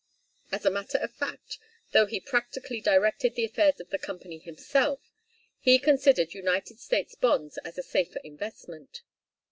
[0.51, 1.59] As a matter of fact,
[1.91, 5.13] though he practically directed the affairs of the Company himself,
[5.59, 9.03] he considered United States' bonds as a safer investment.